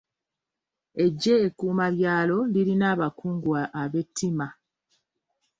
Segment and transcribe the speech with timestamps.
[1.03, 3.49] Eggye ekkuumabyalo lirina abakungu
[3.81, 4.47] ab'ettima.